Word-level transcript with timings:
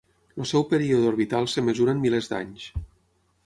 El 0.43 0.47
seu 0.51 0.63
període 0.71 1.11
orbital 1.11 1.47
es 1.49 1.55
mesura 1.67 1.95
en 1.97 2.01
milers 2.07 2.33
d'anys. 2.33 2.69